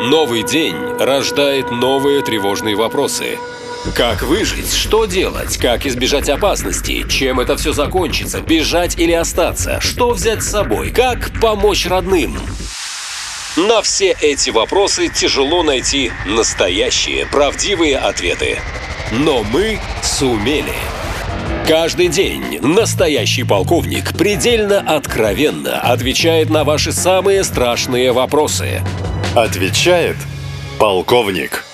[0.00, 3.36] Новый день рождает новые тревожные вопросы.
[3.94, 4.72] Как выжить?
[4.72, 5.58] Что делать?
[5.58, 7.06] Как избежать опасности?
[7.06, 8.40] Чем это все закончится?
[8.40, 9.78] Бежать или остаться?
[9.82, 10.88] Что взять с собой?
[10.88, 12.38] Как помочь родным?
[13.56, 18.58] На все эти вопросы тяжело найти настоящие, правдивые ответы.
[19.12, 20.72] Но мы сумели.
[21.66, 28.82] Каждый день настоящий полковник предельно откровенно отвечает на ваши самые страшные вопросы.
[29.36, 30.16] Отвечает
[30.78, 31.64] полковник.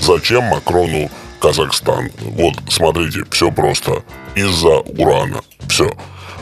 [0.00, 1.10] Зачем Макрону
[1.40, 2.10] Казахстан?
[2.20, 4.04] Вот, смотрите, все просто.
[4.36, 5.40] Из-за урана.
[5.68, 5.90] Все.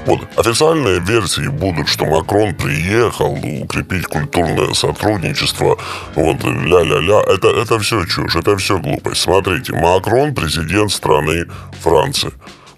[0.06, 3.32] Вот официальные версии будут, что Макрон приехал
[3.62, 5.78] укрепить культурное сотрудничество.
[6.14, 7.22] Вот ля-ля-ля.
[7.34, 9.22] Это, это все чушь, это все глупость.
[9.22, 11.46] Смотрите, Макрон президент страны
[11.80, 12.32] Франции.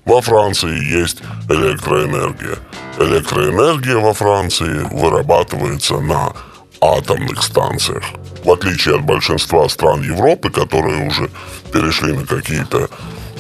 [0.06, 2.58] Во Франции есть электроэнергия.
[2.96, 6.32] Электроэнергия во Франции вырабатывается на
[6.80, 8.04] атомных станциях.
[8.44, 11.28] В отличие от большинства стран Европы, которые уже
[11.72, 12.88] перешли на какие-то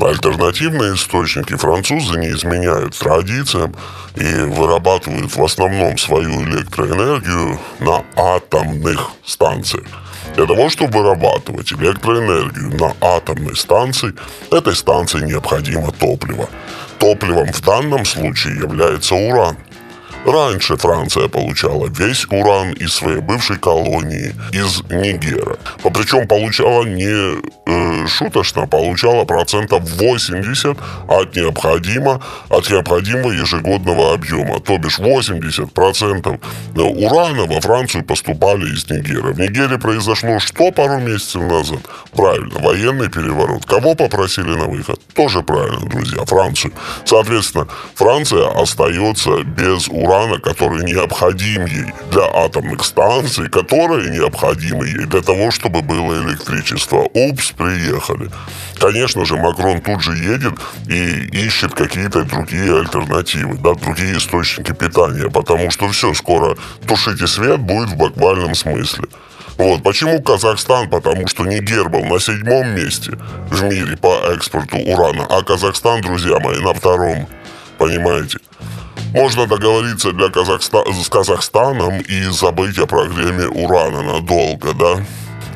[0.00, 3.72] альтернативные источники, французы не изменяют традициям
[4.16, 9.86] и вырабатывают в основном свою электроэнергию на атомных станциях.
[10.36, 14.12] Для того, чтобы вырабатывать электроэнергию на атомной станции,
[14.50, 16.50] этой станции необходимо топливо.
[16.98, 19.56] Топливом в данном случае является уран.
[20.26, 25.56] Раньше Франция получала весь уран из своей бывшей колонии, из Нигера.
[25.84, 34.58] Причем получала не э, шуточно, получала процентов 80 от необходимо, от необходимого ежегодного объема.
[34.58, 36.38] То бишь 80 процентов
[36.74, 39.32] урана во Францию поступали из Нигера.
[39.32, 41.78] В Нигере произошло что пару месяцев назад?
[42.12, 43.64] Правильно, военный переворот.
[43.64, 45.00] Кого попросили на выход?
[45.14, 46.72] Тоже правильно, друзья, Францию.
[47.04, 55.06] Соответственно, Франция остается без урана урана, который необходим ей для атомных станций, которые необходимы ей
[55.06, 57.08] для того, чтобы было электричество.
[57.12, 58.30] Упс, приехали.
[58.78, 60.54] Конечно же, Макрон тут же едет
[60.88, 67.60] и ищет какие-то другие альтернативы, да, другие источники питания, потому что все, скоро тушите свет
[67.60, 69.06] будет в буквальном смысле.
[69.56, 69.82] Вот.
[69.82, 70.90] Почему Казахстан?
[70.90, 73.12] Потому что Нигер был на седьмом месте
[73.48, 77.26] в мире по экспорту урана, а Казахстан, друзья мои, на втором.
[77.78, 78.38] Понимаете?
[79.16, 80.84] Можно договориться для Казахста...
[80.92, 85.02] с Казахстаном и забыть о проблеме урана надолго, да?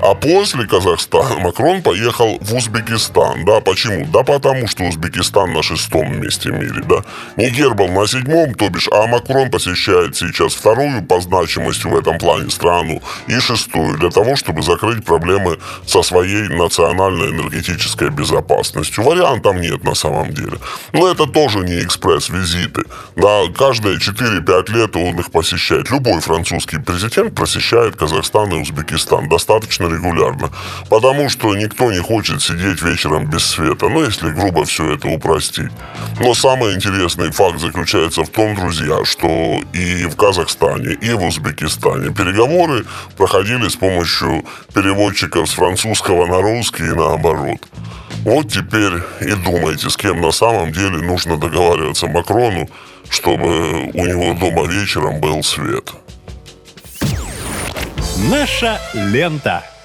[0.03, 3.44] А после Казахстана Макрон поехал в Узбекистан.
[3.44, 4.06] Да, почему?
[4.06, 7.03] Да потому, что Узбекистан на шестом месте в мире, да.
[7.37, 12.19] Нигер был на седьмом, то бишь, а Макрон посещает сейчас вторую по значимости в этом
[12.19, 19.05] плане страну и шестую, для того, чтобы закрыть проблемы со своей национальной энергетической безопасностью.
[19.05, 20.59] Вариантов нет на самом деле.
[20.94, 22.84] Но это тоже не экспресс-визиты.
[23.16, 25.91] Да, каждые 4-5 лет он их посещает.
[25.91, 29.28] Любой французский президент посещает Казахстан и Узбекистан.
[29.28, 30.51] Достаточно регулярно.
[30.89, 33.89] Потому что никто не хочет сидеть вечером без света.
[33.89, 35.71] Ну, если грубо все это упростить.
[36.21, 42.12] Но самый интересный факт заключается в том, друзья, что и в Казахстане, и в Узбекистане
[42.12, 42.84] переговоры
[43.17, 47.59] проходили с помощью переводчиков с французского на русский и наоборот.
[48.25, 52.69] Вот теперь и думайте, с кем на самом деле нужно договариваться Макрону,
[53.09, 55.91] чтобы у него дома вечером был свет.
[58.31, 59.65] Наша лента.